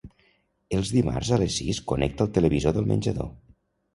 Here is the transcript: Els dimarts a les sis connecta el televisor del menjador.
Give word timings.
Els 0.77 0.93
dimarts 0.93 1.29
a 1.35 1.39
les 1.41 1.57
sis 1.61 1.81
connecta 1.91 2.27
el 2.27 2.33
televisor 2.39 2.75
del 2.79 2.91
menjador. 2.93 3.29